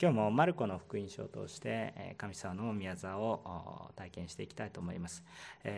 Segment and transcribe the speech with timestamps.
[0.00, 5.24] 今日もマルコの福音書を通して神様の宮沢を体験していきたいと思います。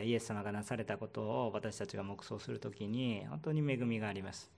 [0.04, 4.50] イエス様がなされたことを私たちが黙想するときに本当に恵みがあります。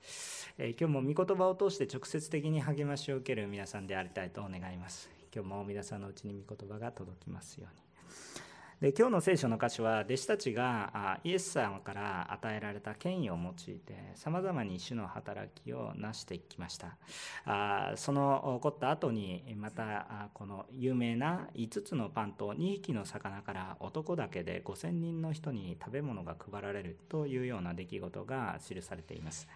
[0.59, 5.09] 今日も御言葉を通して直接的に励ましを受ける皆さんでありたいと願います。
[5.33, 8.52] 今日も皆さんのうちに御言葉が届きますように。
[8.83, 16.97] で今日の聖書の箇所は弟子たちがイエス様から与えられた権威を用いてさまざまに主の働きを成してきました。
[17.45, 29.47] あその起こった後にまたこの有名な5つのパンと2匹の魚から男だけで5000人の人に食べ物が配られるというような出来事が記されています。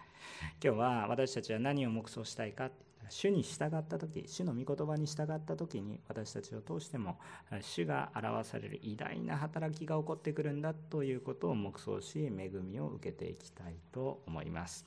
[0.63, 2.71] 今日は私たちは何を黙想したいか
[3.09, 7.17] 主に従った時主の御言葉に従った時に私たちを通しても
[7.61, 14.85] 主が表される偉大な働きが起こってくるんだということを黙想し恵みを受けていきたいと思います、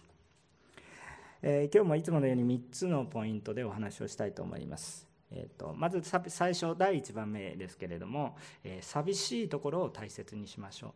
[1.43, 5.11] えー、今日もいつものように3つのポイントでお話をしたいと思います。
[5.33, 10.93] えーと、まず最初第1番目ですけれども、えー、寂しいところを大切にしましょう。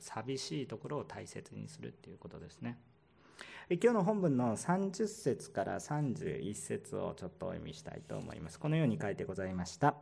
[0.00, 2.78] 寂しいところを大切にするっていうことですね。
[3.70, 8.58] 今日の本文の30節から31節をちょっとお読みしたいと思います。
[8.58, 9.94] このように書いてございました。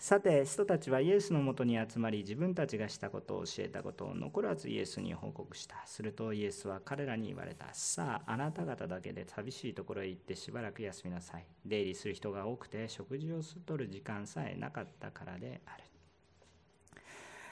[0.00, 5.76] さて、人たちはイエスのもとに集まり、自分たちがしたことを教えたことを残らずイエスに報告した。
[5.86, 7.68] するとイエスは彼らに言われた。
[7.72, 11.46] さあ、あなた方だけで寂しいところへ行ってしばらく休みなさい。
[11.64, 15.84] 出入りする人が多くて、食事をとる時間さえなかったからである。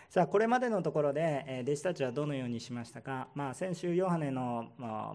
[0.08, 4.68] さあこれまでのところで弟子たちはどのようにしましたか、まあ、先週ヨハネの、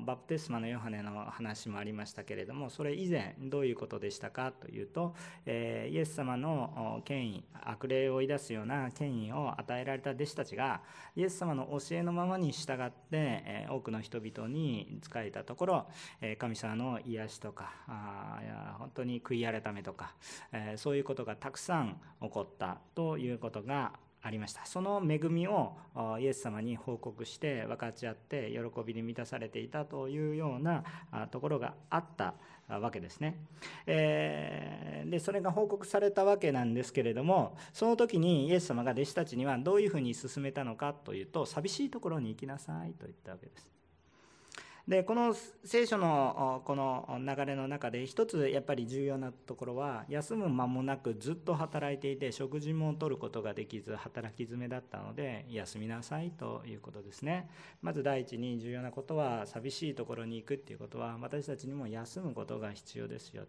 [0.05, 5.15] バプテスマのヨハネの話もありましたけれどもそれ以前どういうことでしたかというと、
[5.45, 10.81] え、イエス様の権威悪霊を追い出すような権威を与えられた弟子たちが
[11.15, 15.87] イエス様の教えのままに従って、え、多くの人々に仕えたところ、
[16.21, 18.39] え、神様の癒しとかあ
[18.79, 20.13] 本当に悔い改めとか、
[20.51, 24.65] えそういうことがたくさん起こったということがありました。
[24.65, 25.77] その恵みを
[26.19, 30.83] イエス様に報告して分かち合って喜びに満たされていたというような
[31.31, 32.33] ところがあった
[32.67, 33.35] わけですね、
[33.87, 43.78] でそれが報告されたわけなんですけれどもその時にイエス様が弟子たちにはどういうふうに進めたのかというと寂しいところに行きなさいと言ったわけです。
[44.89, 57.52] でこの聖書のこの流れの中で一つやっぱり重要なところは休む間もなくずっと働いていて食事も取ることができず働き詰めだったので休みなさいということですね。
[57.83, 63.44] まず第一に重要なことは寂しいところに行くっていうことは私たちにも休むことが必要ですよ。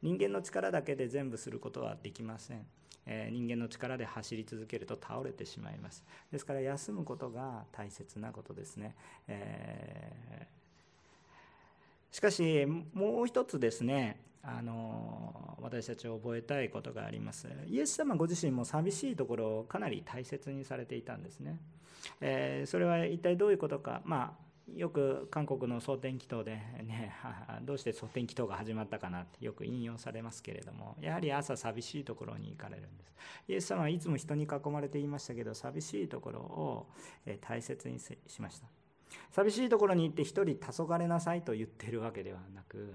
[0.00, 2.64] 人間の力だけで全部することはできません。
[3.04, 6.02] 人間の力で走り続けると倒れてしまいます。
[6.32, 8.96] ですから休むことが大切なことですね、
[9.28, 10.65] えー
[12.10, 17.48] しかしもう一つですねあの私たちを覚えたいことがあります。
[17.66, 21.58] イエス様ご自身も寂しいところをかなり大切にされていたんですね、
[22.20, 24.02] えー、それは一体どういうことか。
[24.04, 27.12] まあよく韓国の蒼天祈祷でね
[27.62, 33.12] どうして蒼天祈祷が始まったかなってよく引用されますけれどもやはり朝寂しいところに行かれるんです。
[33.48, 36.86] イエス様はいつも人に囲まれていましたけど寂しいところを
[37.40, 38.75] 大切にしました。
[39.32, 42.94] 寂しいところに行って一人黄昏なさいと言ってるわけではなく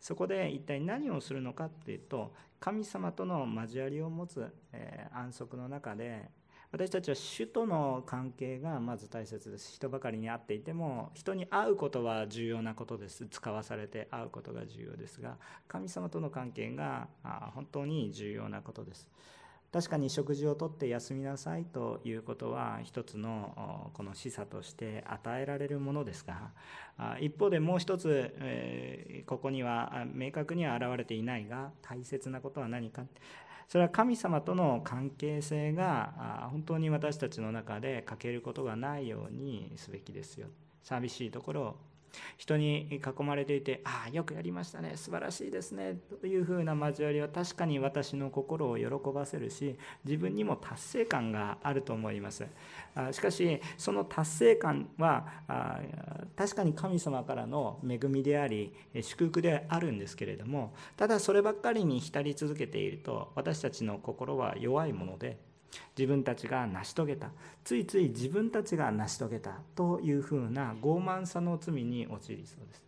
[0.00, 6.28] そこで一体何をするのかっていうと神様との交わりを持つ、え安息の中で
[6.70, 9.72] 私たちは主との関係がまず大切です。
[9.72, 13.26] 人ばかりに会っていても人に会うことは重要なことです。
[13.28, 17.08] 使わされて会うことが重要ですが神様との関係が
[17.54, 19.08] 本当に重要なことです。
[19.70, 26.52] 確かに食事をとって休みなさいということは一つのこの示唆として与えられるものですが
[27.20, 33.04] 一方でもう一つここには明確には現れていないが大切なことは何か。
[33.68, 40.48] それは神様との関係性が本当に私たちの中で欠けることがないようにすべきですよ。
[40.82, 41.76] 寂しいところ
[42.36, 52.46] 人に囲まれていて、ああ、よくやりましたね、素晴らしいですね、というふうな交わりは確かに私の心を喜ばせるし、自分にも達成感があると思います。
[53.12, 55.26] しかし、その達成感は、
[56.36, 65.38] 確かに神様からの恵みであり、祝福であるんですけれども、ただそればっかりに浸り続けていると、私たちの心は弱いもので、
[65.96, 67.30] 自分たちが成し遂げた。
[67.68, 72.82] ついつい自分たちが成し遂げたというふうな傲慢さの罪に陥りそうです、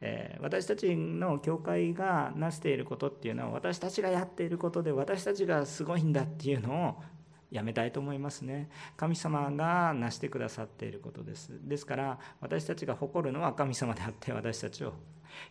[0.00, 7.02] えー、私たちの教会が成していることっていうのは私たちがやっていることで私たちがすごいんだっていうのを
[7.50, 8.68] やめたいと思いますね。
[8.96, 11.50] 神様が成してくださっていることです。
[11.62, 14.94] ですから私たちが誇るのは神様であって私たちを。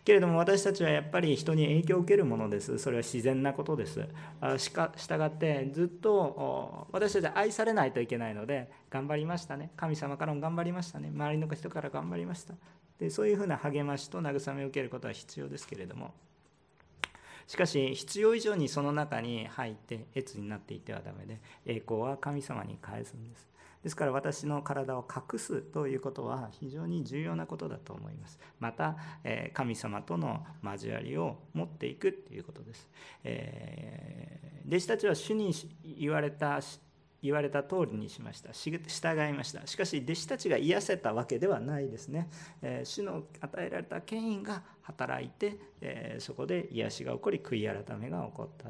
[0.03, 2.77] けれども私たちはやっぱり人に影響を受けるものです。
[2.79, 4.07] それは自然なことです。
[4.57, 9.71] しか従ってずっと私たちは愛されないといけないので頑張りましたね。
[9.75, 11.09] 神様からも頑張りましたね。
[11.13, 12.53] 周りの人から頑張りました。
[12.99, 16.13] でそういうふうな励ましと慰めを受けることは必要ですけれども。
[17.49, 23.49] しかし必要以上にその中に入って越になっていてはダメで栄光は神様に返すんです。
[23.81, 28.37] ですから私の体を隠すということは非常に重要なことだと思います。
[28.59, 28.97] また
[29.53, 32.87] 神様との交わりを持っていくということです、
[33.23, 35.51] えー、弟子たちは主に
[35.97, 36.59] 言われた
[37.21, 38.51] 言われた通りにしました。
[38.53, 39.65] 従いました。
[39.65, 42.29] しかし弟子たちが癒せたわけではないですね、
[42.61, 48.69] えー、主の与えられた権威が働いて、えー、そこで癒しが起こり悔い改めが起こった。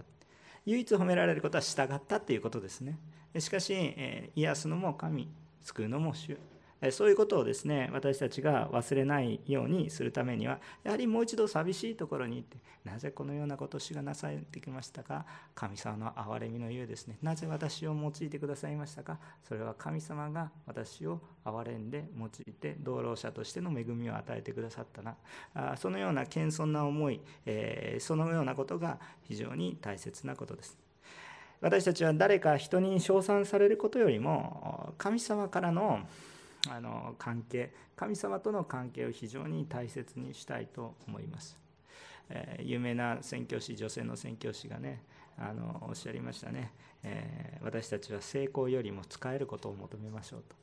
[0.66, 2.98] 唯一褒められることは従ったということですね。
[3.38, 5.30] しかし、えー、癒すのも神
[5.62, 6.38] 救うのも主。
[6.92, 15.26] そういうことをですね私たちが忘れないようにするためにはやはりもう一度寂しいところに行ってなぜこのようなことを主がなされてきましたか？
[15.54, 17.18] 神様の憐れみのゆうですね。
[17.22, 19.20] なぜ私を用いてくださいましたか？
[19.48, 25.76] それは神様が私を憐れんで用いて道路者としての恵みを与えてくださったな。
[25.76, 27.20] そのような謙遜な思い、
[28.00, 30.78] そのようなことが非常に大切なことです。
[31.60, 36.00] 私たちは誰か人に称賛されることよりも神様からの
[36.70, 41.58] あの関係神様との関係を非常に大切にしたいと思います、
[42.30, 45.04] えー、有名な宣教師女性の宣教師がね
[45.38, 46.74] あのおっしゃりましたね、
[47.04, 50.56] えー、私たちは成功よりも使えることを求めましょうと、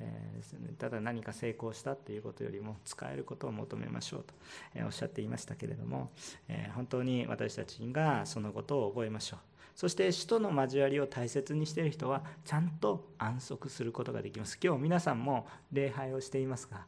[0.00, 4.34] えー、ただ何か成功したっていうことよりも使えることを求めましょうと、
[4.74, 6.10] えおっしゃっていましたけれども、
[6.48, 9.51] え本当に私たちがそのことを覚えましょう。
[9.74, 14.58] そして死との交わりを大切にしている人はちゃんと安息することができます。
[14.62, 16.86] 今日皆さんも礼拝をしていますが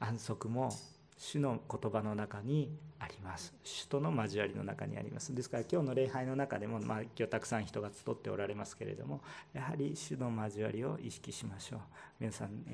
[0.00, 0.70] 安息も
[1.16, 3.54] 主の言葉の中にあります。
[3.62, 5.32] 主との交わりの中にあります。
[5.32, 9.20] ですから今日の礼拝の中でも、まあ、今日たくさん人が集っておられますけれども
[9.52, 11.80] やはり主の交わりを意識しましょう。
[12.18, 12.64] 皆さん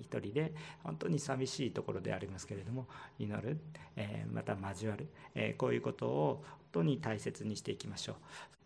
[0.00, 2.86] 一人で本当に寂しいところでありますけれども
[3.18, 3.58] 祈る、
[3.94, 8.12] え、また交わる、え、こういうことを当に大切にしていきましょ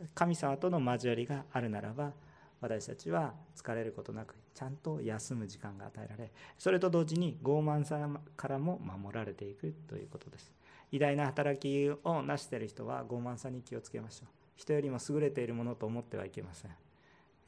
[0.01, 2.13] う神様との交わりがあるならば
[2.61, 10.53] 私たちは疲れることなくちゃんと休む時間が与えられそれと同時に傲慢さからも守られていくということです。
[10.93, 14.29] 偉大な働きを成している人は傲慢さに気をつけましょう。
[14.55, 16.71] 人よりも優れているものと思ってはいけません、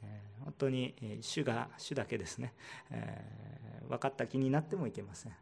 [0.01, 2.53] えー、本当に主が主だけですね、
[2.89, 5.33] えー、分かった気になってもいけません。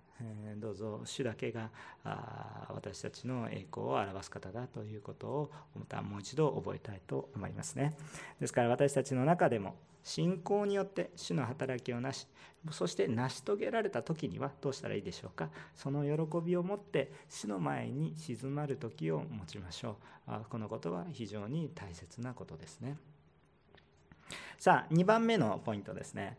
[0.58, 1.70] どうぞ主だけが
[2.70, 7.96] 私たちの栄光を表す方だということをまたもう一度覚えたいと思いますね。
[8.40, 12.28] ですから私たちの中でも信仰によって主の働きをなし
[12.72, 15.50] そして成し遂げられた時にはどうしたらいいでしょうか。
[15.76, 19.98] その喜びを持って主の前に静まる時を持ちましょ
[20.28, 20.32] う。
[20.50, 22.98] このことは非常に大切なことですね。
[24.58, 26.38] さあ2番目のポイントですね。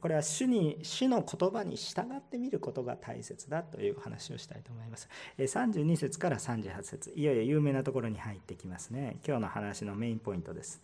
[0.00, 5.08] これは主に主の言葉に従ってみることが大切だという話をしたいと思います。
[5.38, 9.18] 32節から38節いよいよ有名なところに入ってきますね。
[9.26, 10.82] 今日の話のメインポイントです。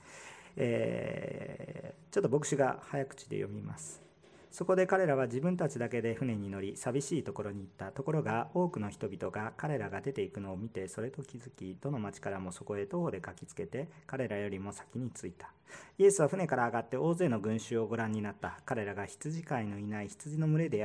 [0.57, 4.06] ちょっと牧師が早口で読みます。
[4.51, 7.93] そこで彼らは自分たちだけで船に乗り寂しいところに行った。
[7.93, 15.51] ところが多くの人々が彼らが出ていくのを見てそれと気づきどの町からもそこへ徒歩で駆けつけて彼らよりも先に着いた。
[15.99, 18.61] イエスは船から上がって大勢の群衆をご覧になった。
[18.65, 20.79] 彼らが羊飼いのいない羊の群れで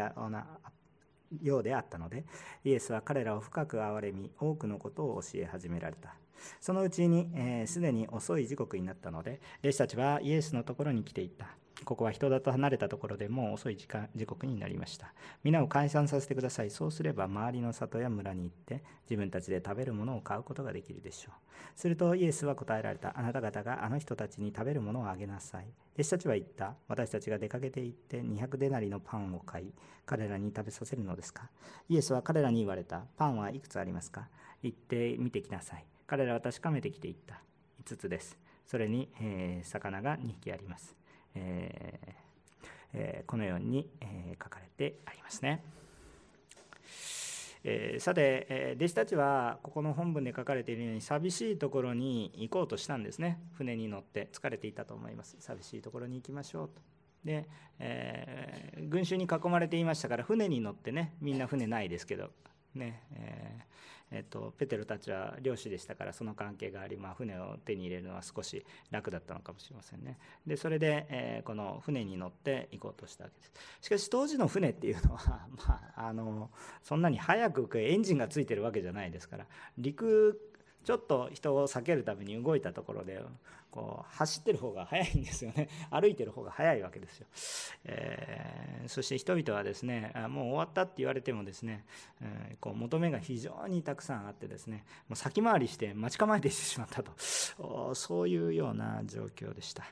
[1.41, 2.25] ようであったので
[2.65, 6.13] イエスは彼らを深く憐れみ多くのことを教え始められた。
[6.59, 7.29] そのうちに
[7.67, 11.61] すで、ー、に遅い時刻になったので弟子たちはイエスのところに来ていった。
[11.83, 15.13] ここは人里離れたところでもう遅い時間時刻になりました。
[15.43, 16.69] 皆を解散させてください。
[16.69, 21.33] そうすれば周りの里や村に行って自分たちで食べるものを買うことができるでしょう。
[21.75, 23.17] するとイエスは答えられた。
[23.17, 25.65] あなた方があの人たちに食べるものをあげなさい。
[25.95, 26.75] 弟子たちは言った。
[26.88, 29.73] 私たちが出かけて行って200デナリのパンを買い、
[30.05, 31.50] 彼らに食べさせるのですか
[31.89, 33.01] イエスは彼らに言われた。
[33.17, 34.27] パンはいくつありますか
[34.61, 35.85] 行って見てきなさい。
[36.05, 37.41] 彼らは確かめてきていった。
[37.85, 38.38] 5つです。
[38.67, 41.00] それに、えー、魚が2匹あります。
[41.35, 42.11] えー
[42.93, 45.63] えー、このように、えー、書かれてありますね。
[47.63, 53.39] えー、さて、え、弟子たちはここの本文で書かれているように寂しいところに行こうとしたんですね。
[53.53, 55.38] 船に乗って疲れていたと思います。
[55.39, 56.81] 寂しいところに行きましょうと。
[57.23, 57.47] で、
[57.79, 62.31] えー、群衆に囲まれていましたから船に乗ってねみんな船ないですけど
[62.73, 63.59] ね、え
[64.12, 70.18] えっと、ペテロたちは漁師でしたからその関係があり、まあ、船を手に入れるのは少し楽だったのかもしれませんね。
[70.46, 73.51] でそれで、えー、この船に乗って行こうとしたわけです。
[73.82, 76.51] しかし当時の船っていうのは、 まあ、あの
[76.84, 80.50] そんなに早くエンジンがついてるわけじゃないですから陸
[80.83, 83.21] ちょっと人を避けるために動いたところで
[83.71, 85.69] こう走ってる方が早いんですよね。
[85.89, 87.27] 歩いてる方が早いわけですよ、
[87.85, 91.85] えー、そして人々はですねもう終わったって言われてもですね、
[92.21, 97.11] えー、こう求めが非常にたくさんあってですねもう先回りして待ち構えてしまったと。
[97.93, 99.85] そういうような状況でした。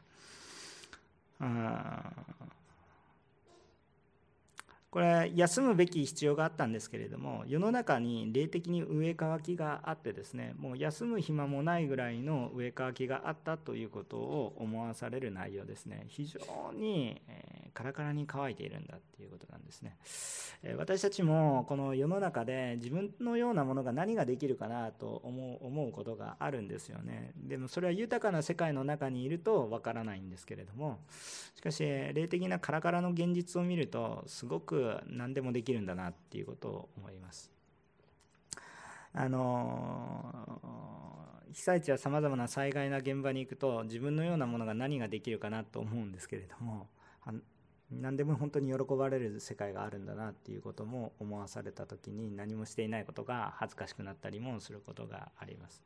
[4.92, 16.06] これ休むべき必要があったんですけれども世の中に霊的に植え替きがあってですねもう休む暇もないぐらいの植え替きがあったということを思わされる内容ですね。
[16.08, 16.40] 非常
[16.74, 19.96] に、えカラカラに乾いているんだっていうことなんですね、
[20.64, 27.32] え私たちもこの世の中で自分のようなものが何ができるかなと思う思うことがあるんですよね。
[27.38, 31.00] でもそれは豊かな世界の中にいるとわからないんですけれども
[31.56, 37.52] しかし霊的なカラカラの現実を見るとすごく何でもできるんだなっていうことを思います。
[39.14, 40.60] あの
[41.52, 46.88] 被災地はさまざまな災害な現場に行くと自分のようなものが何ができるかなと思うんですけれども
[47.92, 55.84] 何でも本当に喜ばれる世界があるんだなっていうことも思わされた時に何もしていないことが恥ずかしくなったりもすることがあります。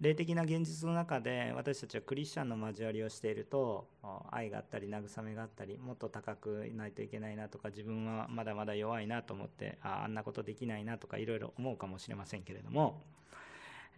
[0.00, 3.86] 霊的な現実の中で私たちはクリスチャンの交わりをしていると
[4.30, 13.02] 愛があったり慰めがあったりもっと高くいないといけないなとか自分はまだまだ弱いなと思ってああんなことできないなとかいろいろ思うかもしれませんけれども、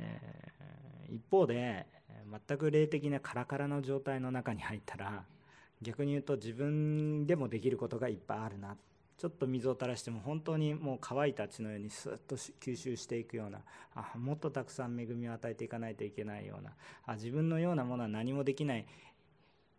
[0.01, 1.87] えー、一方で
[2.49, 5.25] 全く霊的なカラカラの状態の中に入ったら
[5.83, 8.77] 逆に言うと自分でもできることがいっぱいあるな。
[9.19, 13.61] ちょっと水を垂らしても本当にもう乾いた血のようにスッと吸収していくような。
[13.95, 16.73] あもっとたくさん恵みを与えていかないといけないような。
[17.07, 18.87] あ自分のようなものは何もできない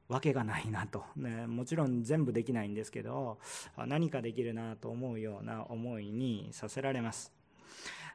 [0.08, 3.40] わけがないなと、ね、もちろん全部できないんですけど
[3.78, 7.34] 何かできるなと思うような思いにさせられます。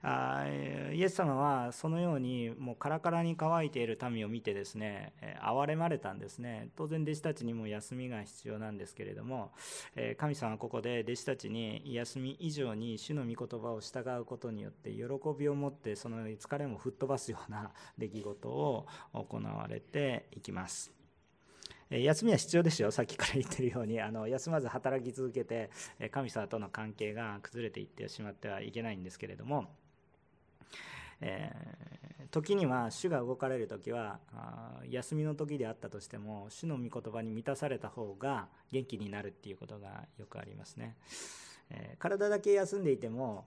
[0.02, 0.44] あ
[0.92, 5.12] イエス様はそのようにもうカラカラに乾いている民を見てですね
[5.42, 9.52] 憐れまれたんですね当然弟子たちにも休みが必要なんですけれども
[10.16, 15.02] 神様はここで弟子たちに休み以上に主の御言葉を従うことによって喜
[15.38, 20.92] びを持ってその疲れも吹っ飛ばすような 出来事を行われていきます。
[21.90, 25.70] 休みは必要ですよ、さっきから言ってるように、あの休まず働き続けて、
[26.10, 29.74] 神様との関係が崩れていってしまってはいけないんですけれども、
[31.20, 34.18] えー、時には主が動かれる時は
[34.88, 40.96] 休みの時であったとしても主の御言葉に満たされた方が元気になるっていうことがよくありますね。
[41.70, 43.46] え、体だけ休んでいても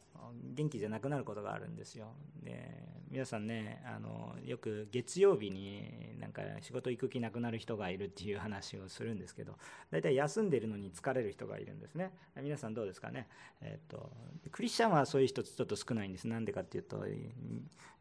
[0.54, 2.08] 元気じゃなくなることがあるんですよ。
[2.44, 9.58] で皆さんねあのよく月曜日になんか仕事行く気なくなる人がいるっていう話をするんですけど
[9.92, 12.13] 大体休んでるのに疲れる人がいるんですね。
[12.42, 13.28] 皆さんどうですかね、
[13.62, 14.10] えっと、
[14.51, 16.28] クリスチャンはそういう人ちょっと少ないんです。
[16.28, 17.06] なんでかっていうと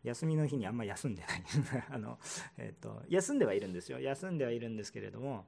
[0.03, 1.43] 休みの日にあんま休んでない。
[1.91, 2.19] あの、
[2.57, 4.01] えーと休んではいるんですよ。
[4.01, 5.47] 休んではいるんですけれども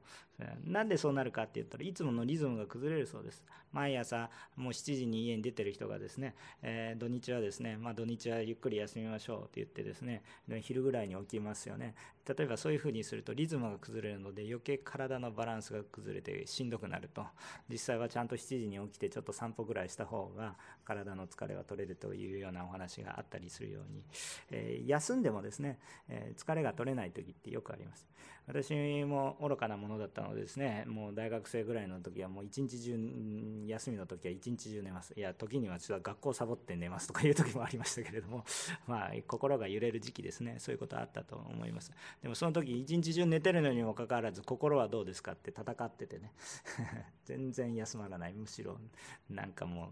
[0.65, 3.45] なんでそうなるかって言ったらいつものリズムが崩れるそうです。
[3.73, 10.23] 毎朝もう7時に家に出てる人がですね、えー、土日はですね、まあ、土日はゆっくり休みましょうって言ってですね
[10.61, 11.95] 昼ぐらいに起きますよね。
[12.29, 17.25] 例えばそういうふうにするとリズムが崩れるので余計体のバランスが崩れてしんどくなると。
[17.69, 24.05] 実際はちゃんと7時に起きてちょっと散歩ぐらいした方が体の疲れは取れるというようなお話があったりするように、
[24.51, 28.07] えー、休んでもですね、えー、疲れが取れない時ってよくあります。
[28.47, 28.75] 私
[29.05, 32.99] も愚かなものだったのでですねもう大学生ぐらいの時はもう一日中
[33.67, 35.15] 休みの時は一日中寝ます。
[35.17, 38.45] いや時にはちょっと学校サボって寝ますとかいう時もありましたけれども
[38.87, 40.57] まあ心が揺れる時期ですね。
[40.59, 41.93] そういうことあったと思います。
[42.23, 46.33] でもその時一日中寝てるのにもかかわらず心はどうですかって戦っててね。
[47.25, 48.33] 全然休まらない。
[48.33, 48.79] むしろ
[49.29, 49.91] なんかも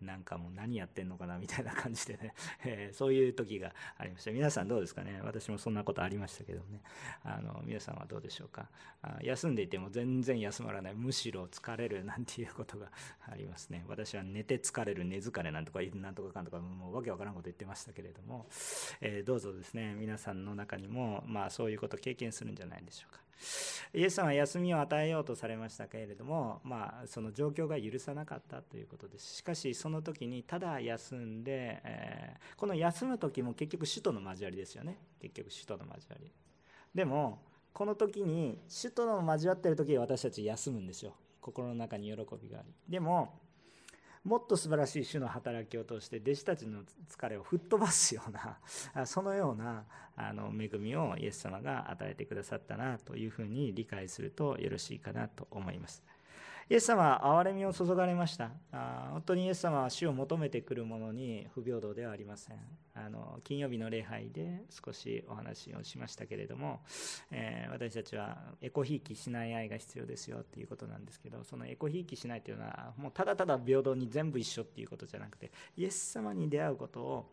[0.00, 2.34] うなんかもう何やってんのかなみたいな感じでね、
[2.64, 4.30] えー、そういう時がありました。
[4.32, 5.20] 皆さんどうですかね？
[5.22, 6.82] 私もそんなことありましたけどね。
[7.24, 8.68] あの皆さんはどうでしょうか？
[9.00, 10.94] あ休んでいても全然休まらない。
[10.94, 12.92] むしろ疲れるなんていうことが
[13.26, 13.84] ありますね。
[13.88, 18.46] 私は寝て疲れる寝疲れなんとかなんとかかんとかもうわけわからんこと言ってましたけれども、
[19.00, 19.94] えー、どうぞですね。
[19.94, 23.20] 皆さんの中にもまあそういうことを経験するんじゃないでしょうか
[23.94, 29.36] イエスさんは休みを与えようとされましたけれども、まあ、その状況が許さなかったということです。
[29.36, 34.98] しかし、その時にただ休んで、えー、この休む時も結局、首都の交わりですよね。
[35.20, 36.32] 結局、首都の交わり。
[36.94, 37.38] でも、
[37.76, 41.12] この時に主との交わってる時私たち休むんですよ
[41.42, 43.38] 心の中に喜びがありでも
[44.26, 49.84] もっと素晴らしい主の働きを通して弟子たちの疲れを吹っ飛ばすようなそのような
[50.16, 56.02] あの恵みをイエス様が与えてくださったなというふうに理解するとよろしいかなと思います。
[56.68, 58.50] イエス様は憐れみを注がれました。
[59.12, 62.56] 本当にイエス様は死を求めてくるものに不平等ではありません。
[62.94, 66.80] あの金曜日の礼拝で少しお話をしましたけれども、
[67.30, 77.30] えー、私たちはエコひいきしない愛が必要ですよっていうことなんですけどそのエコひいきしないというのはもうただただ平等に全部一緒っていうことじゃなくてイエス様に出会うことを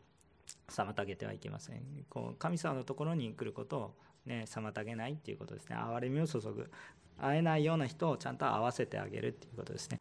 [0.68, 1.82] 妨げてはいけません。
[2.10, 5.76] こう神様のところに来ることをね、妨げないっていうことですね。
[5.76, 6.70] 憐れみを注ぐ。
[7.18, 10.00] 会えないような人をちゃんと合わせてあげるっていうことですね。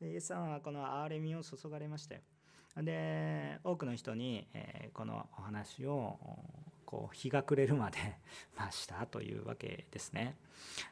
[0.00, 2.22] イエス様はこの憐れみを注がれましたよ
[2.76, 6.18] で多くの人に、えこのお話を
[6.86, 7.98] こう日が暮れるまで
[8.56, 10.36] ましたというわけですね。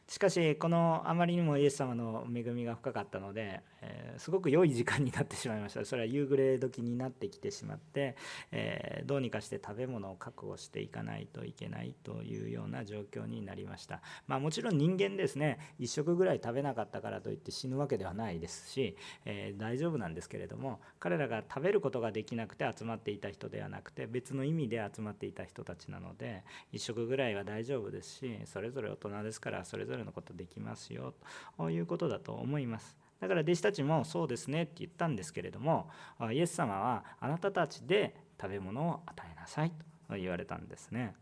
[0.06, 5.84] しかしこのあまりにもイエス様の恵みが深かったので、えー、すごく良い時間になってしまいました。
[5.84, 8.16] それは夕暮れ時になってきてしまって、
[8.50, 14.02] えー、どうにかして食べ物を確保していかないといけないというような状況になりました。
[14.26, 31.14] まあもちろん人間ですね1食ぐらい食べなかったからといって死ぬわけではないですし、えー、大丈夫なんですけれども彼らが食べることができなくて集まっていた人ではなくて別の意味で集まっていた人たちなので1食ぐらいは大丈夫ですしそれぞれ大人ですからからそれぞれのことできますよ
[31.56, 32.96] ということだと思います。
[33.20, 35.90] だから弟子たちもそうですねって言ったんですけれども
[36.32, 39.72] イエス様はあなたたちで食べ物を与えなさい
[40.08, 41.14] と言われたんですね。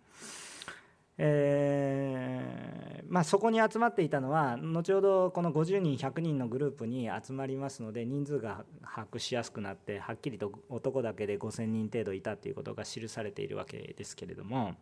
[1.21, 14.77] えー、まあ、そこに集まっていたのは後ほどこの50人100人のグループに集まりますので人数が把握しやすくなってはっきりと男だけで5,000人程度いたということが記されているわけですけれども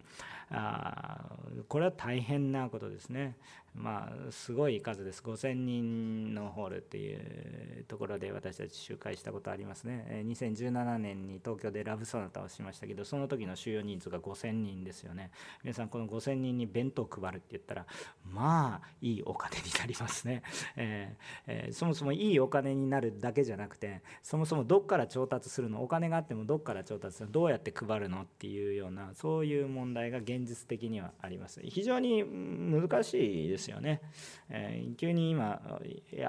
[0.51, 1.25] あ
[1.69, 3.37] これは大変なことですね。
[3.77, 5.23] まあ、すごい数です。
[5.23, 10.25] 5000人のホールっていうところで私たち集会したことありますね。
[10.27, 15.31] 2017年に東京でラブソナタをしましたけど、その時の収容人数が5000人ですよね。
[15.63, 17.87] 皆さん、この5000人に弁当を配るって言ったら、
[18.25, 20.43] まあ、いいお金になりますね。
[20.77, 28.23] えーえー、そもそもいいお金になるだけじゃなくて、そもそもどっから調達するの、お金があってもどっから調達するの、どうやって配るの？
[28.23, 31.61] っていうような、そういう問題が現実的にはあります。
[31.63, 34.01] 非常に難しいですですよね。
[34.49, 35.61] えー、急に今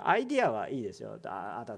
[0.03, 1.77] アイディアはいいですよあな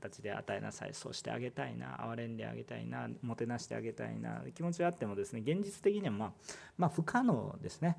[0.00, 6.32] たちで与えなさいそうしてあげたいな憐れんであげたいなもてなしてあげたいな気持ちはあってもですね現実的にはまあ、
[6.78, 7.96] まあ、不可能ですね。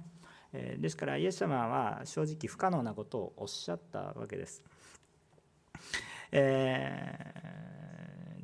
[0.53, 4.63] えー、ですからイエス様は正直不可能なことをおっしゃったわけです。
[6.31, 7.64] えー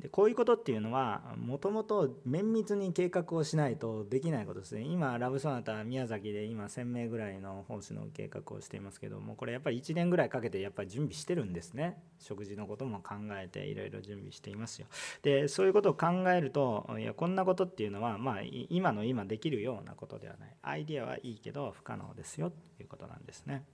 [0.02, 4.82] でこういうことっていうのはもともと綿密に計画をしないとできないことですね。
[4.82, 12.02] 今ラブソナタ宮崎で今1000名ぐらいの奉仕の計画をしていますけどもこれやっぱり1年ぐらいかけてやっぱり準備してるんですね。
[12.18, 14.88] 食事のことも考えていろいろ準備していますよ。
[15.22, 20.56] でそういうことを考えるといやこんなことっていうのはまあ今の今できるようなことではない。
[20.62, 23.64] アイデアはいいけど不可能ですよということなんですね。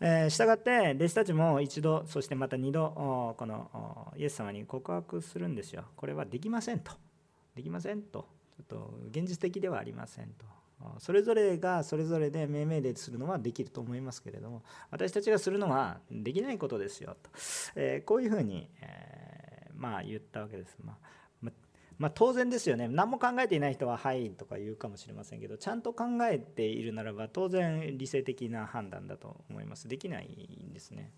[0.00, 5.84] え、したがって弟子たちも一度そしてまた二度このイエス様に告白するんですよ。
[5.96, 6.92] これはできませんと。
[7.54, 8.26] できませんと。
[8.56, 10.46] ちょっと現実的ではありませんと。
[10.98, 17.30] それぞれがそれぞれで命名でするのはできると思いますけれども私たちがするのはできないことですよと、
[17.76, 20.96] え、こういうふうに、え、まあ言ったわけです、まあ
[22.00, 22.88] まあ、当然ですよね。
[22.88, 29.86] 何も考えていない人は「はい」とか言うかもしれませんけどちゃんと考えているならば当然理性的な判断だと思います。
[29.86, 30.24] できない
[30.70, 31.12] んですね。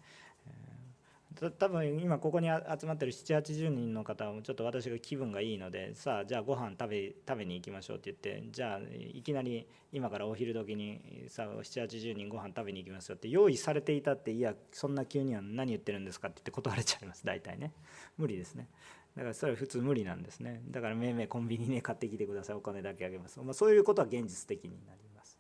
[1.59, 8.81] 多分今ここに集まってる780人の方はちょっと私が気分がいいのでさあじゃあご飯食べ食べに行きましょうって言ってじゃあ
[9.15, 17.25] いきなり今からお昼時にさあ780人ご飯食べに行きますよって用意されていたっていやそんな急には何言ってるんですかって言って断れちゃいます。
[17.25, 17.73] 大体ね。
[18.19, 18.69] 無理ですね。
[19.17, 20.63] だからそれは普通無理なんですね。
[20.71, 22.57] だからめいめいコンビニね買ってきてください。
[22.57, 25.39] お金だけあげます、まあ、そういうことは現実的になります。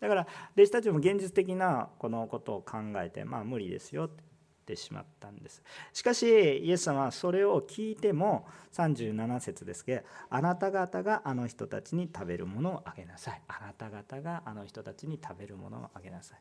[0.00, 5.62] だから弟子たちも現実的なこのことを考えてまあ無理ですよって言ってしまったんです。
[5.92, 13.42] しかしイエス様はそれを聞いても37節ですけどあなた方があの人たちに食べるものをあげなさい。
[13.46, 16.40] あなた方があの人たちに食べるものをあげなさい。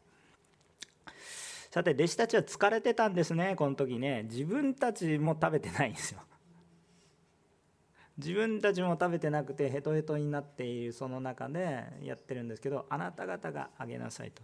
[1.70, 4.24] さて弟子たちは疲れてたんですねこの時ね。
[4.24, 6.22] 自分たちも食べてないんですよ。
[8.18, 14.42] 自分たちも食べてなくてヘトヘトになっているその中でやってるんですけどあなた方があげなさいと。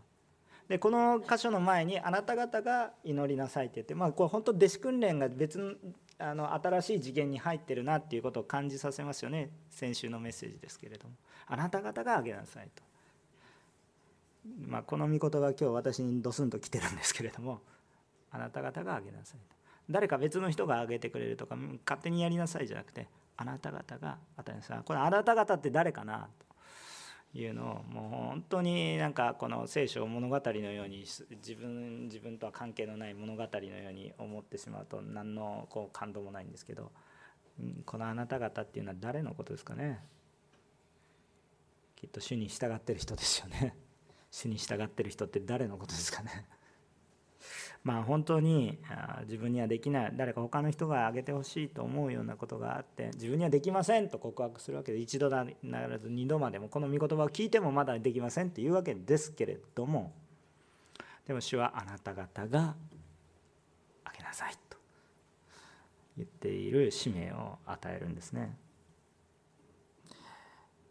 [0.67, 5.73] でこの箇所の前にあなた方が祈りなさいって言ってまあこれ本当弟子訓練が別の
[6.17, 9.49] あの新しい次元に入ってるなっていうことを感じさせますよね。
[9.69, 11.15] 先週のメッセージですけれども。
[11.47, 12.83] あなた方があげなさいと。
[14.67, 17.61] まあ、この御言葉が今日私にドスンと来てるんですけれども
[18.31, 19.55] あなた方があげなさいと。
[19.89, 26.27] 誰か別の人があげてくれるとか勝手にやりなさいじゃなくてあなた方が与えなさいこれあなた方って誰かな
[27.33, 31.05] というのをもう本当になんかこの聖書を物語のように
[31.35, 36.91] 自分自分とは関係のない物語のように思ってしまうと何のこう感動もないんですけど
[37.85, 39.99] このあなた方っていうのは誰のことですかね。
[41.95, 43.75] きっと主に従ってる人ですよね。
[44.35, 46.45] 主に従ってる人って誰のことですかね？
[47.85, 48.77] まあ本当に
[49.21, 55.45] 自分にはできない誰か他の人があげてほしいと思うようなことがあって自分にはできませんと告白するわけで一度な
[55.87, 60.11] らず二度までもこの御言葉を聞いてもまだできませんっていうわけですけれども
[61.25, 62.75] でも主はあなた方が
[64.03, 64.77] あげなさいと
[66.17, 68.57] 言っている使命を与えるんですね。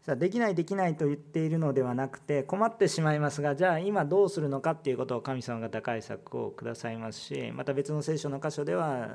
[0.04, 9.08] さできないできないと言っているのではなくて困ってしまいますがじゃあ今どうするのかっていうことを神様が打開策をくださいますしまた別の聖書の箇所では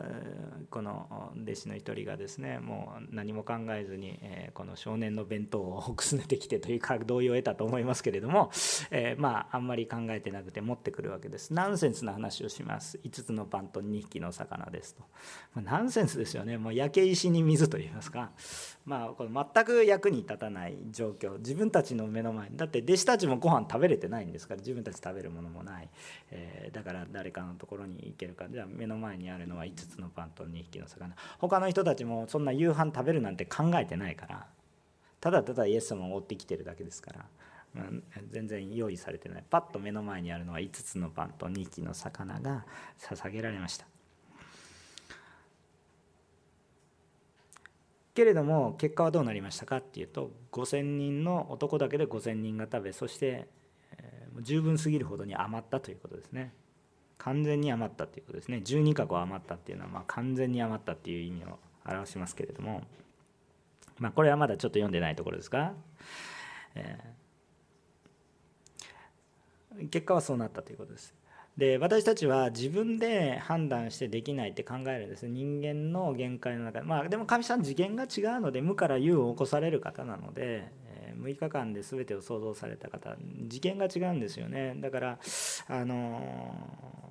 [0.71, 4.19] この弟子の一人がですねもう何も考えずに
[4.53, 8.51] この少年の弁当をくすねてきてというか同意を得たと思いますけれども、
[8.91, 11.53] えまああんまり考えてなくて持ってくるわけです。
[11.53, 12.99] ナンセンスな話をします。
[13.03, 15.03] 5つのパンと2匹の魚ですと、
[15.61, 16.57] ナンセンスですよね。
[16.57, 18.31] もう焼け石に水といいますか。
[18.85, 25.89] まあこれ全く役に立たない状況自分たちの目の前だって弟子たちもご飯食べれてないんですから自分たち食べるものもない、
[26.31, 28.59] えー、だから誰かのところに行けるかじ。
[28.59, 31.15] ゃあ目の前にあるのは5つのパンと2匹の魚。
[31.39, 34.47] 他の人たちもそんな夕飯食べるなんて考えてないから。
[35.21, 37.25] ただただイエス様を追ってきてるだけですから。
[37.75, 39.43] うん、全然用意されてない。
[39.47, 42.65] パッと目の前にあるのは5つのパンと2匹の魚が
[42.99, 43.85] 捧げられました。
[48.19, 53.47] けれども結果はどうなりましたかっていうと5,000人の男だけで5,000人が食べそして、
[54.41, 56.53] 十分すぎるほどに余ったということですね。
[57.17, 58.57] 完全に余ったということですね。
[58.57, 62.83] 12か5余ったっていうのはまあ完全に余ったっていう意味を表しますけれども
[63.99, 65.71] まあこれはまだちょっと読んでないところですが、
[66.75, 71.15] えー、結果はそうなったということです。
[71.59, 75.27] で私たちは自分で判断してできないって考えるんです。
[75.27, 76.85] 人間の限界の中で。
[76.85, 83.17] まあでも神様次元が違うので無から有を起こされる方なのでえ6日間で全てを想像された方。
[83.49, 84.75] 次元が違うんですよね。
[84.77, 85.19] だから
[85.67, 87.08] あの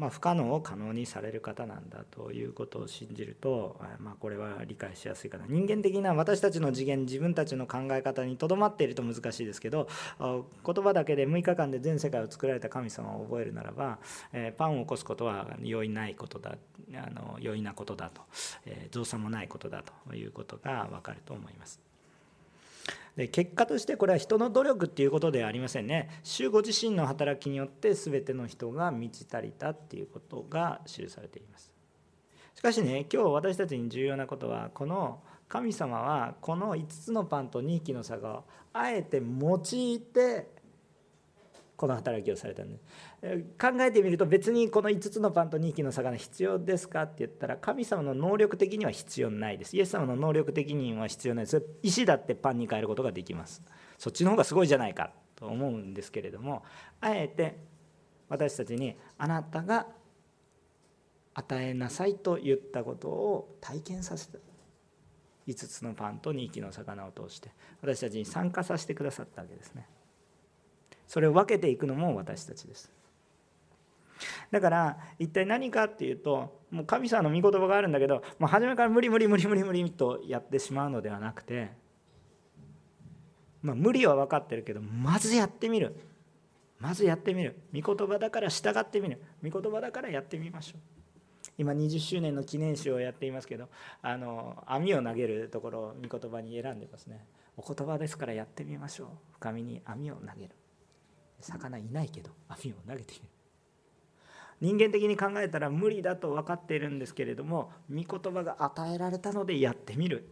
[0.00, 13.98] まあ、不可能を可能にされる方なんだということを信じると、まあ、これは理解しやすいかな人間的な私たちの次元自分たちの考え方にとどまっていると難しいですけど言葉だけで6日間で全世界を作られた神様を覚えるならば、
[14.32, 16.56] えパンを起こすことは容易ないことだ
[16.94, 18.22] あの容易なことだと、
[18.64, 21.89] え造作もないことだということが分かると思います。
[23.16, 26.08] で結果としてこれは人の努力っていうことではありませんね。
[26.22, 31.72] 主ご自身の働きによって全ての人が満ち足りたっていうことが記されています。
[32.54, 40.59] しかしね今日私たちに重要なことはこの神様はこの5つのパンと2匹の差があえて用いて
[41.80, 42.78] この働きをされたんで
[43.58, 49.74] 考えてみると別にこの5つのパンと2匹の魚必要ですかって言ったら神様の能力的には必要ないです。
[49.74, 51.34] イエス様の能力的には必要。
[51.34, 53.62] ないです石だってパンに変えることができます
[53.96, 56.64] そっちの方がすごいじゃないかと思うんですけれども
[57.00, 57.56] あえて
[58.28, 59.86] 私たちにあなたが
[61.32, 64.38] 与えなさいと言ったことを体験させた。
[65.48, 69.86] 5つのパンと2匹の魚を通して私たちに参加させてくださったわけですね。
[71.10, 72.88] それを分けていくのも私たちです。
[74.52, 81.72] だから一体何かっていうともう神様の御言葉があるんだけどもう初めから無理無理無理無理無理とやってしまうのではなくて
[83.60, 85.96] まあ無理は分かってるけどまずやってみる。
[86.78, 87.60] まずやってみる。
[87.74, 89.20] 御言葉だから従ってみる。
[89.42, 90.80] 御言葉だからやってみましょう。
[91.58, 93.68] 今20周年の記念誌をやっていますけど
[94.00, 97.26] あの網を投げるところを御言葉に選んでますね。
[97.56, 99.08] お言葉ですからやってみましょう。
[99.32, 100.59] 深みに網を投げる。
[101.42, 103.22] 魚いないけど網を投げている。
[104.60, 110.28] 人間的に考えたら無理だと分かっているんですけれども御言葉が与えられたのでやってみる、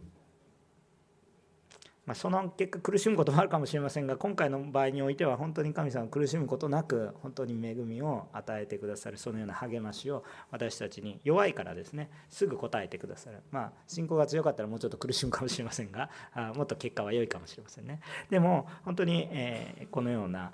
[2.05, 13.41] まあ、その結果苦しむこともあるかもしれませんが今回の場合においては本当に神様苦しむことなく本当に恵みを与えてくださるそのような励ましを私たちに弱いからですねすぐ答えてくださる。
[13.51, 17.99] まあ信仰が強かったらもうちょっと苦しむかもしれませんがあもっと結果は良いかもしれませんね。
[18.29, 20.51] でも本当に、えこのような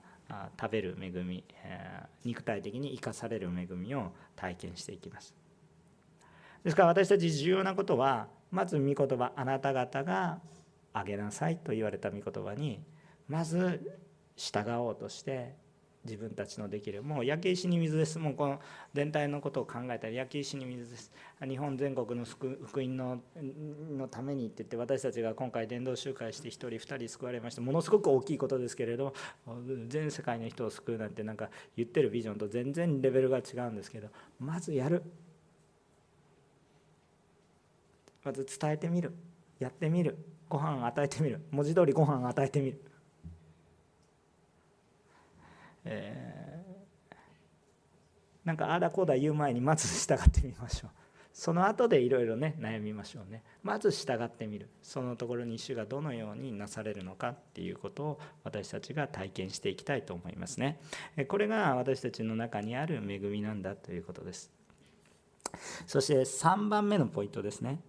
[0.59, 1.43] 食べる恵み
[2.23, 5.35] 肉体的に生かされる恵みを体験していきます。
[6.63, 10.39] ですから私たち重要なことはまず御言葉あなた方が
[10.93, 12.81] あげなさいと言われた御言葉に
[13.27, 13.99] まず
[14.35, 15.55] 従おうとして
[16.05, 17.03] 自分たちのできる。
[17.03, 18.19] もう焼け石に水です。
[18.19, 18.59] もうこの
[18.93, 21.11] 全体のことを考えたら焼け石に水です。
[21.47, 23.21] 日本全国の福音の
[23.97, 29.13] のためにって言って私たちが今回伝道集会して1人2人救われましたものすごく大きいことですけれど
[29.87, 35.03] 全世界の人を救うなんてなんか言ってるビジョンと全然レベルが違うんですけどまずやる。
[38.23, 39.13] まず伝えてみる。
[39.59, 40.17] やってみる。
[40.49, 41.41] ご飯与えてみる。
[41.51, 42.81] 文字通りご飯与えてみる。
[45.85, 47.15] えー、
[48.43, 50.91] なんかあだこうだ言う前にまず従ってみましょう。
[51.33, 53.43] その後でいろいろね悩みましょうね。
[53.61, 54.69] まず従ってみる。
[54.81, 60.79] そのところに主がどのようになされるのかっていうことを私たちが体験していきたいと思いますね。
[61.27, 64.51] これが私たちの中にある恵みなんだということです。
[65.85, 67.79] そして3番目のポイントですね。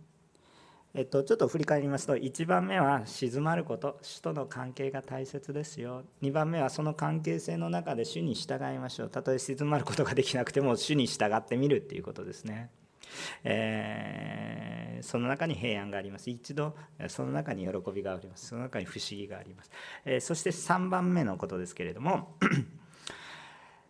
[0.98, 6.04] えっと、ちょっと振り返りますと1番目は静まること主との関係が大切ですよ。
[6.22, 9.10] 2番目はその関係性の中で主に従いましょう。
[9.10, 12.70] たとえ静まることができなくても主に従ってみるっていうことですね、
[13.44, 16.30] えー、その中に平安があります。
[16.30, 16.74] 一度
[17.08, 18.46] その中に喜びがあります。
[18.46, 19.70] その中に不思議があります、
[20.06, 22.36] えー、そして3番目のことですけれども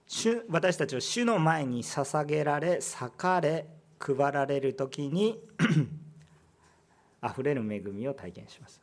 [0.08, 3.68] 主私たちは主の前に捧げられ裂かれ
[4.00, 5.38] 配られる時に
[7.26, 8.80] あふれる恵みを体験します。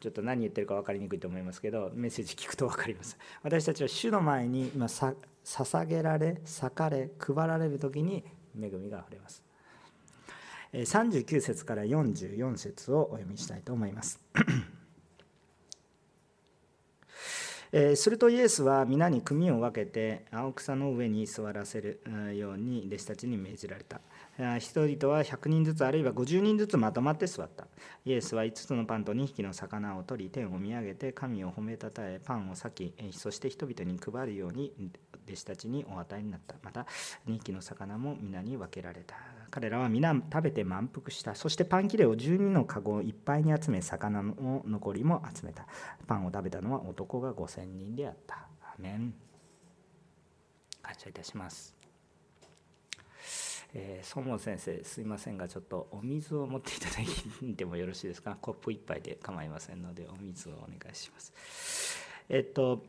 [0.00, 3.18] ちょっと何言ってるか分かりにくいと思いますけどメッセージ聞くと分かります。
[3.42, 8.24] 私たちは主の前に今捧げられ裂かれ配られる時に
[8.60, 9.42] 恵みがあふれます。
[10.72, 14.20] 39節から44節をお読みしたいと思います。
[17.94, 22.00] するとイエスは皆に組を分けて青草の上に座らせる
[22.36, 24.00] ように弟子たちに命じられた。
[24.36, 27.66] 人々は100人ずつあるいは50人ずつまとまって座った。
[28.04, 34.72] イエスは5つのパンと2匹の魚を取り天を見上げて神を褒めたたえパンを裂きそして人々に配るように
[35.26, 36.56] 弟子たちにお与えになった。
[36.62, 36.86] また
[37.28, 39.16] 2匹の魚も皆に分けられた。
[39.50, 41.34] 彼らは皆食べて満腹した。
[41.34, 45.66] そしてパン切れを12の籠いっぱいに集め魚の残りも集めた。
[46.06, 48.48] パンを食べたのは男が5000人であった。
[48.62, 49.12] アメン。
[50.80, 51.81] 感謝いたします。
[53.74, 58.36] えー、総門先生すいませんがちょっとお水を持っていただいてもよろしいですか？
[58.40, 61.98] コップ1杯で構いませんのでお水をお願いします。
[62.28, 62.84] えっと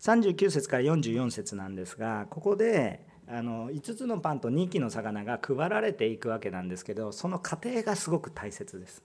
[0.00, 9.02] 39節から44節なんですがここであの5つのパンと2匹の魚が配られていくわけなんですけどその過程がすごく大切です。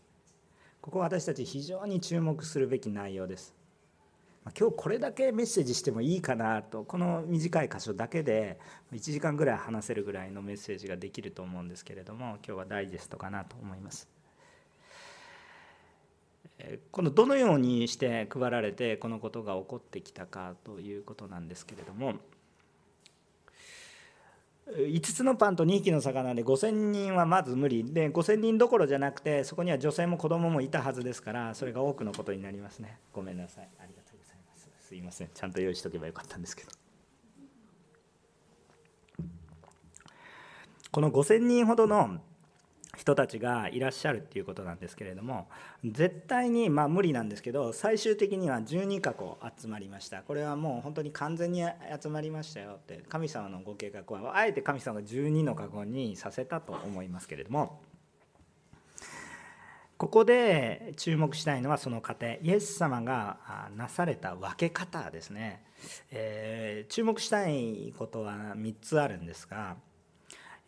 [0.82, 3.54] ここ私たち非常に注目するべき内容です。
[4.52, 8.60] 今日これだけメッセージしてもいいかなとこの短い箇所だけで
[8.92, 14.10] 1時間ぐらい話せるぐらいのメッセージができると思うんですけれども今日はダイジェストかなと思います。
[16.92, 22.14] このどのようにして配られてこのことが起こってきたかということなんですけれども
[24.68, 27.84] 5つのパンと2匹の魚で5000人はまず無理。
[27.84, 32.98] で5000人どころじゃなくてそこには女性も子供もいたはずですからそれが多くのことになりますね。
[33.12, 33.70] ごめんなさい。
[33.80, 34.03] ありがとう。
[34.94, 35.30] すいません。
[35.34, 36.70] ちゃんと用意しとけばよかったんですけど。
[40.92, 42.20] この5000人ほどの
[42.96, 45.50] 人たちがいらっしゃるっていうことなんですけれども
[45.84, 50.22] 絶対にまあ無理なんですけど最終的には12カ国集まりました。
[50.22, 51.64] これはもう本当に完全に
[52.00, 57.82] 集まりましたよって神様のご計画はあえて神様が12のカ国にさせたと思いますけれども
[60.04, 62.34] ここで注目したいのはその過程。
[62.42, 65.64] イエス様がなされた分け方ですね、
[66.12, 69.78] えー、注目したいことは3つあるんですが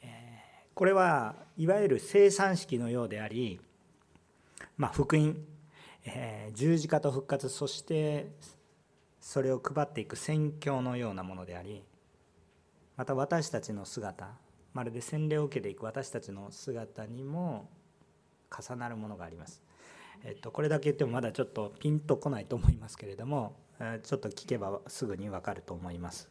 [0.02, 3.60] えこれはいわゆる生産式のようであり、
[4.78, 5.36] まあ、福音、
[6.06, 8.30] えー、十字架と復活そして
[9.20, 11.84] それを配っていく宣教のようなものであり
[12.96, 14.30] また私たちの姿
[14.74, 17.68] まるで洗礼を受けていく私たちの姿にも
[18.52, 19.62] 重なるものがあります。
[20.24, 23.56] えっと、これだけ言ってもまだちょっとピンとこないと思いますけれども
[24.04, 26.30] ちょっと聞けばすぐに分かると思います。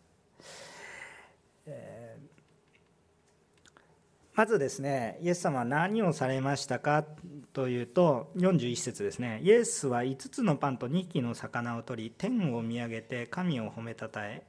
[1.67, 2.35] えー
[4.35, 7.05] まずですねイエス様は何をされましたか
[7.53, 14.43] というと41節ですねイエスは5つのパンと2匹の魚を取り天を見上げて神を褒めたたえ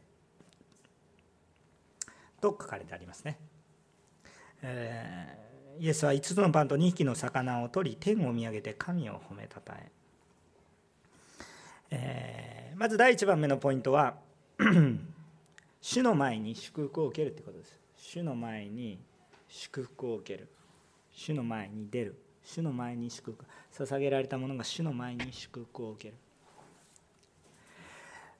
[2.41, 3.37] と書かれてありますね、
[4.63, 5.44] えー、
[5.79, 9.91] イエスは5つのパンと2匹の魚を取り天を見上げて神を褒めたたえ。
[11.91, 14.15] えー、まず第1番目のポイントは
[15.81, 17.79] 主の前に祝福を受けるということです。
[17.97, 18.99] 主の前に
[19.47, 20.47] 祝福を受ける。
[21.11, 22.19] 主の前に出る。
[22.43, 23.45] 主の前に祝福。
[23.71, 26.15] 捧げられたものが主の前に祝福を受ける。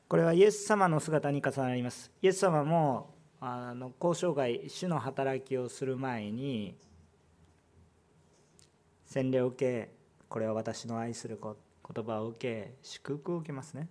[0.08, 2.12] これはイエス様の姿に重なります。
[2.22, 6.76] イエス様もあの交渉外主の働きをする前に
[9.16, 9.92] 洗礼を受け
[10.28, 13.88] これは私の愛する言葉を受け祝福を受けますね。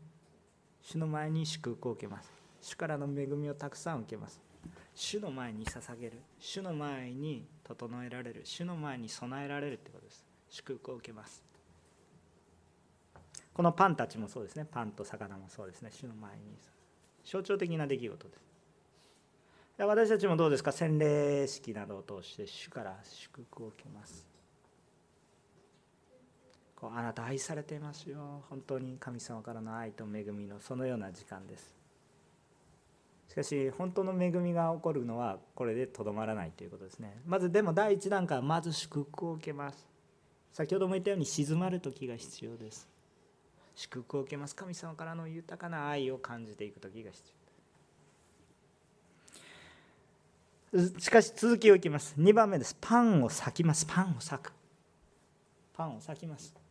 [0.82, 2.30] 主の前に祝福を受けます。
[2.60, 4.38] 主からの恵みをたくさん受けます。
[4.94, 6.20] 主の前に捧げる。
[6.38, 8.42] 主の前に整えられる。
[8.44, 10.26] 主の前に備えられるってことです。
[10.50, 11.42] 祝福を受けます。
[13.54, 14.66] このパンたちもそうですね。
[14.70, 15.88] パンと魚もそうですね。
[15.90, 16.38] 主の前に。
[17.24, 18.40] 象徴的な出来事です。
[19.78, 20.70] 私たちもどうですか？
[20.70, 24.33] 洗礼式などを通して主から祝福を受けます。
[26.84, 28.42] こうあなた愛されていますよ。
[28.50, 31.74] 本当に神様からの愛と恵みのそのような時間です。
[33.26, 37.22] しかし本当の恵みが起こるのはこれでとどまらないということですね。
[37.24, 39.88] まずでも第一段階はまず祝福を受けます。
[40.52, 42.86] 先ほども言ったように静まる時が必要です。
[43.74, 44.54] 祝福を受けます。
[44.54, 47.32] 神様からの豊かな愛を感じていく時が必
[50.74, 51.00] 要。
[51.00, 52.14] しかし続きをいきます。
[52.18, 52.76] 2番目です。
[52.78, 53.86] パンを裂きます。
[53.86, 54.52] パンを裂く。
[55.72, 56.63] パンを裂きます。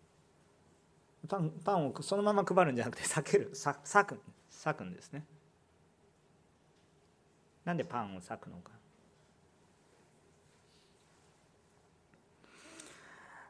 [1.27, 3.73] パンパンをそのまま配るんじゃなくて裂ける裂
[4.05, 5.25] く裂くんですね。
[7.65, 8.71] なんでパンを裂くのか。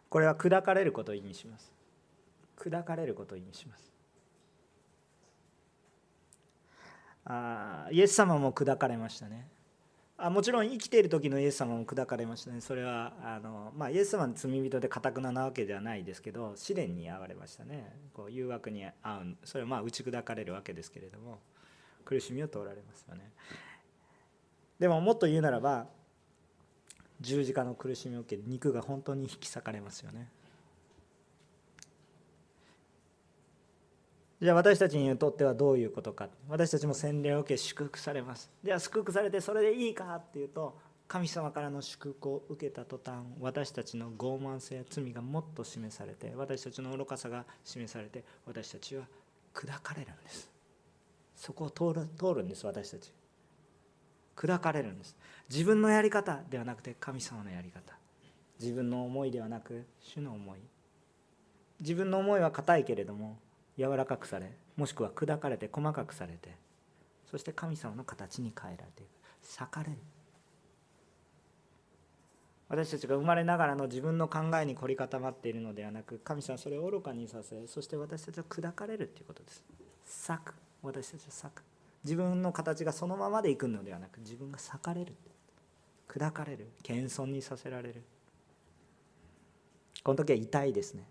[0.09, 1.71] これは砕かれることを意味します。
[2.57, 3.91] 砕かれることを意味します。
[7.25, 9.47] あイエス様も砕かれましたね。
[10.25, 12.61] あもちろん生きている時のイエス様も砕かれましたね。
[12.61, 17.93] それはあの、まあ、イエス様の罪人でかたくななわけではないですけど試練に遭われましたね。
[18.13, 21.39] こう誘惑に遭うそれはまあ打ち砕かれるわけですけれども
[22.05, 23.31] 苦しみを通られますよね。
[24.79, 25.87] でももっと言うならば
[27.19, 30.29] 十字架の苦しみを受け肉が本当に引き裂かれますよね。
[34.43, 36.27] じゃあ私たちにとってはどういうことか。
[36.49, 38.51] 私たちも洗礼を受け祝福されます。
[38.61, 40.77] では祝福されてそれでいいかっていうと
[41.07, 49.05] 神様からの祝福を受けた途端私たちの傲慢性や罪がもっと示されて私たちの愚かさが示されて私たちは
[49.53, 50.51] 砕かれるんです。
[51.37, 53.13] そこを通る通るんです私たち。
[54.35, 55.15] 砕かれるんです。
[55.49, 57.97] 自分のやり方ではなくて神様のやり方。
[58.59, 60.59] 自分の思いではなく主の思い。
[61.79, 63.39] 自分の思いは固いけれども
[63.77, 66.55] 柔らかくされもしくは砕かれて細かくされて
[67.33, 69.09] そして神様の形に変えられていく。
[69.43, 69.97] 裂かれる。
[72.69, 79.63] 私たちが生まれながらの自分の考えに凝り固まっているのではなく神様それを愚かにさせそして私たちは砕かれるということです。
[80.27, 80.53] 裂く。
[80.83, 81.63] 私たちは裂く。
[82.03, 85.15] 自分の形がそのままでいくのではなく自分が裂かれる。
[86.07, 86.67] 砕かれる。
[86.83, 88.03] 謙遜にさせられる。
[90.03, 91.07] この時は痛いですね。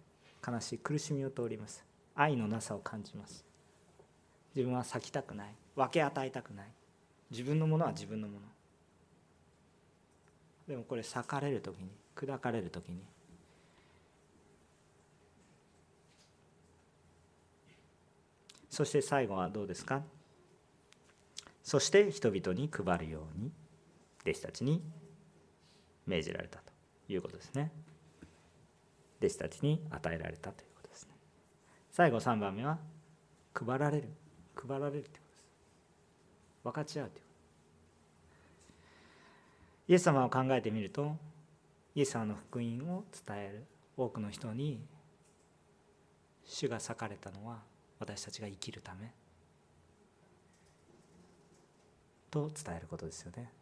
[0.46, 0.78] 悲しい。
[0.78, 1.84] 苦しみを通ります。
[2.14, 3.44] 愛のなさを感じます。
[4.54, 5.54] 自分は咲きたくない。
[5.74, 6.66] 分け与えたくない。
[7.30, 8.40] 自分のものは自分のもの。
[10.68, 13.02] でもこれ裂かれる時に砕かれる時に
[18.70, 20.02] そして最後はどうですか？
[21.64, 23.50] そして人々に配るように
[24.22, 24.82] 弟子たちに
[26.06, 26.72] 命じられたと
[27.08, 27.72] いうことですね。
[29.18, 30.71] 弟子たちに与えられたという。
[31.92, 32.78] 最後3番目は
[33.54, 34.08] 配られる。
[34.56, 35.50] 配られるということです。
[36.64, 37.22] 分かち合うという
[39.88, 41.16] イエス様を考えてみると
[41.94, 42.64] イエス様の福音
[42.96, 43.66] を伝える。
[43.94, 44.80] 多くの人に
[46.46, 47.58] 主が裂かれたのは
[47.98, 49.12] 私たちが生きるため。
[52.30, 53.52] と伝えることですよね。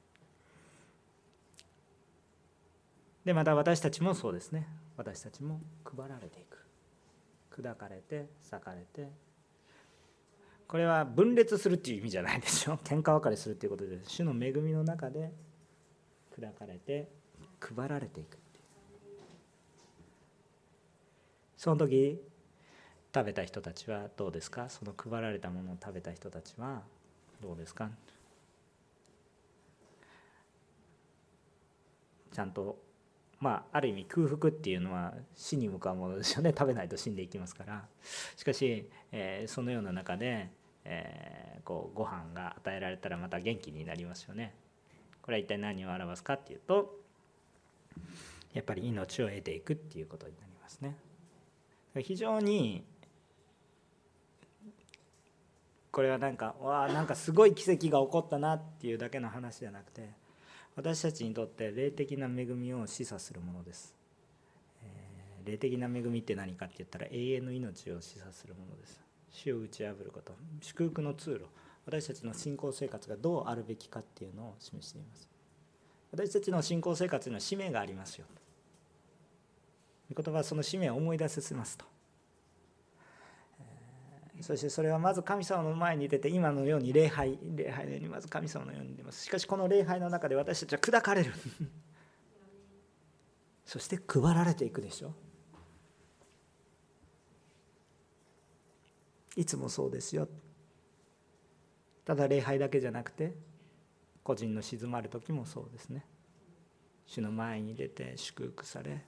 [3.24, 4.68] でまた私たちもそうですね。
[4.96, 6.59] 私たちも配られていく。
[7.50, 9.08] 砕かれて裂かれて。
[10.68, 12.76] これは分裂するっていう意味じゃないでしょ。
[12.86, 15.32] 喧嘩別れするっていうことで主の恵みの中で
[16.30, 17.10] 砕かれて
[17.58, 18.38] 配られていく
[21.56, 22.22] その時
[23.12, 24.68] 食べた人たちはどうですか？
[24.68, 26.84] その配られたものを食べた人たちは
[27.40, 27.90] どうですか？
[32.32, 32.80] ちゃんと
[33.40, 36.50] まあ、ある意味空腹っていうのは死に向かうものですよね。
[36.50, 37.84] 食べないと死んでいきますから。
[38.36, 40.50] しかし、えー、そのような中で、
[40.84, 44.54] えー、こうご飯が与えられたらまた元気になりますよね。
[45.22, 47.00] これは一体何を表すかっていうと
[48.52, 50.96] やっぱり命を得ていくっていうことになりますね。
[51.98, 52.84] 非常に
[55.90, 60.10] これはなんかわあなんかすごい奇跡が起こったなっていうだけの話じゃなくて
[60.80, 63.94] 私たちにとって霊的な恵みを示唆するものです、
[64.82, 68.98] えー、霊的な恵みって何かって言ったら永遠の命を示唆するものです。
[69.30, 70.32] 主を打ち破ること。
[70.62, 71.44] 祝福の通路。
[71.84, 75.28] 私たちの信仰生活がどうあるべきかっていうのを示しています。
[76.12, 78.24] 私たちの信仰生活には使命がありますよ。
[80.10, 81.84] 御言葉はその使命を思い出させますと。
[84.40, 89.24] そしてそれはまず神様の前に出て今のように礼拝礼拝のようにまず神様のように出ます。
[89.24, 91.32] しかしこの礼拝の中で私たちは砕かれる。
[93.66, 95.14] そして配られていくでしょ。
[99.36, 100.28] いつもそうですよ。
[102.04, 103.34] ただ礼拝だけじゃなくて
[104.24, 106.06] 個人の静まる時もそうですね。
[107.06, 109.04] 主の前に出て祝福され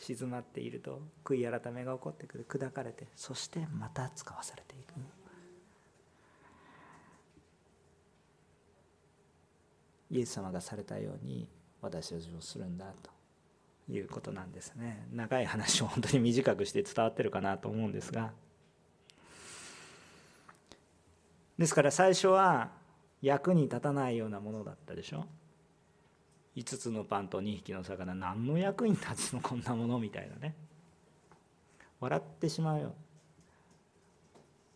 [0.00, 2.46] 静まっていると悔い改めが起こってくる。
[2.48, 4.94] 砕かれてそしてまた使わされていく。
[10.10, 11.46] イエス様がされたように
[11.82, 13.10] 私たちもするんだと。
[13.88, 15.04] いうことなんですね。
[15.12, 18.32] 長い話を本当に短くして伝わってるかなと思うんですが。
[21.58, 22.70] ですから最初は
[23.20, 25.26] 役に立たないようなものだったでしょ。
[26.56, 30.54] 5つのパンと2匹の魚何の役に立つのこんなものみたいなね。
[32.00, 32.94] 笑ってしまうよ。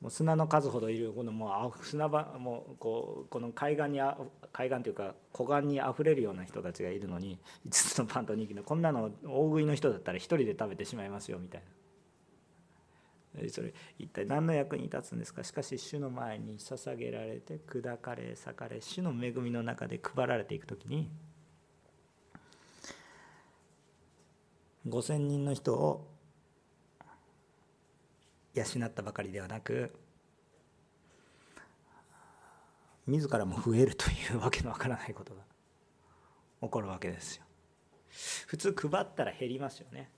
[0.00, 4.18] もう砂の数ほどいるこのもう砂場もうこうこの海岸にあ
[4.52, 11.62] 海岸というか湖岸にあふれるような人たちがいるのに5つのパンと2匹のこんなの大食いの人だったら1人で食べてしまいますよみたい
[13.42, 13.48] な。
[13.48, 15.42] それ一体何の役に立つんですか？
[15.42, 21.10] しかし主の前に捧げられて砕かれ裂かれ主の恵みの中で配られていく時に
[24.86, 26.10] 5,000人の人を
[28.54, 29.92] 養ったばかりではなく
[33.06, 35.42] 自らも増えるというわけのわからないことが
[36.62, 37.44] 起こるわけですよ。
[38.46, 40.10] 普通配ったら減りますよね。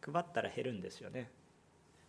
[0.00, 1.30] 配ったら減るんですよね。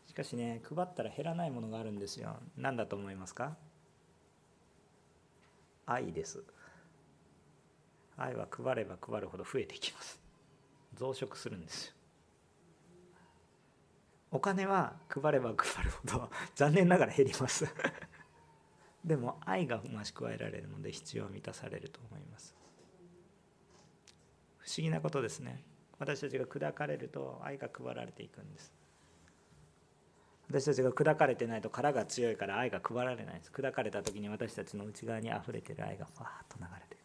[0.08, 3.56] しかしね配ったら減らないものがあるんですよ何だと思いますか？
[5.86, 6.44] 愛です
[8.18, 10.19] 愛は配れば配るほど増えていきます
[11.00, 11.94] 増殖するんですよ。
[14.32, 17.66] お金は配れば配るほど残念ながら減ります。
[19.06, 22.54] でも愛が増し加えられるので必要は満たされると思います。
[24.58, 25.64] 不思議なことですね。
[26.00, 28.74] 私たちが砕かれると愛が配られていくんです。
[30.50, 33.52] 私たちが砕かれてないと殻が強いから愛が配られないです。
[33.54, 36.99] 砕かれた時に私たちの内側にあふれてる愛がファーッと流れて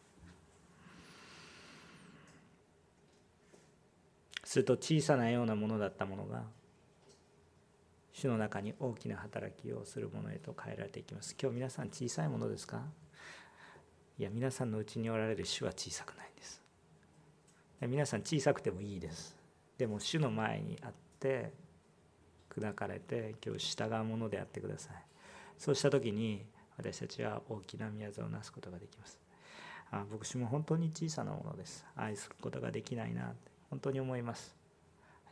[4.55, 6.45] すると小さなようなものだったものが
[8.13, 11.35] 主の中に大きな働きをするものへと変えられていきます。
[11.43, 12.81] 今日皆さん小さいものですか？
[14.17, 16.63] いや皆さんのうちにおられる主は小さくないんです。
[17.81, 19.37] 皆さん小さくてもいいです。
[19.77, 21.51] でも主の前にあって
[22.49, 25.03] 砕かれて今日従うものであってください。
[25.59, 26.45] そうした時に
[26.77, 29.19] 私たちは大きな宮沢をなすことができます。
[29.91, 31.85] あ牧師も本当に小さなものです。
[31.97, 33.54] 愛することができないなって。
[33.75, 34.55] 本当に思います。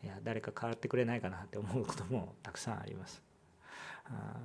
[0.03, 3.23] いや誰か変わってくれないかなって思うこともたくさんあります。
[4.07, 4.37] あ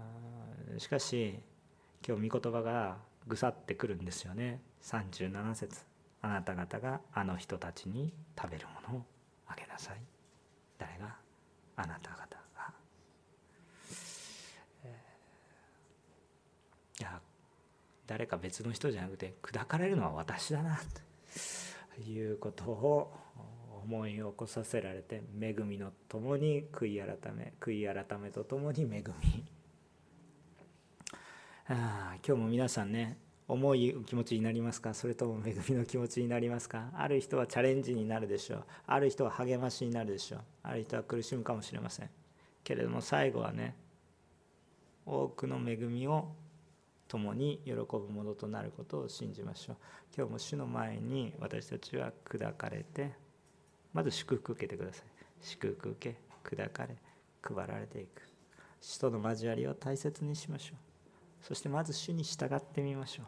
[0.78, 1.39] しかし
[2.08, 4.62] 今日御言葉がぐさってくるんですよね。
[4.84, 5.84] 37節。
[6.22, 9.06] あなた方があの人たちに食べるものを
[9.48, 9.98] あげなさい。
[10.78, 11.16] 誰が
[11.76, 12.38] あなた方
[17.00, 17.20] いや
[18.06, 20.80] 誰か別の人じゃなくて砕かれるのは私だな
[21.95, 23.26] ということを
[23.89, 29.45] 思い起こさせられて恵みのともに悔い改め悔い改めとともに恵み。
[31.69, 33.17] あ今日も皆さんね
[33.47, 34.93] 重い気持ちになりますか？
[34.93, 36.91] それとも恵みの気持ちになりますか？
[36.95, 38.65] ある人はチャレンジになるでしょう。
[38.88, 40.41] ある人は励ましになるでしょう。
[40.63, 42.09] ある人は苦しむかもしれません。
[42.65, 43.77] けれども最後はね
[45.05, 46.35] 多くの恵みを
[47.07, 49.77] 共に喜ぶものとなることを信じましょう。
[50.13, 53.13] 今日も主の前に私たちは砕かれて
[53.98, 55.06] まず祝福受けてください。
[55.41, 56.95] 祝福受け砕かれ
[57.41, 58.22] 配られていく。
[58.80, 60.78] 死との交わりを大切にしましょう。
[61.41, 63.26] そしてまず主に従ってみましょう。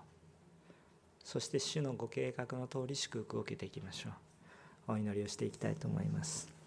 [1.24, 4.10] そして主のご計画の通り祝福を受けていきましょ
[4.90, 4.92] う。
[4.94, 6.59] お祈りをしていきたいと思います。